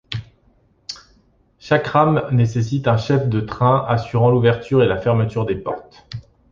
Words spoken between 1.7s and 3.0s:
rame nécessite un